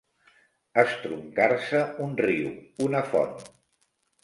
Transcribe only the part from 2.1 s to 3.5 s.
riu, una font.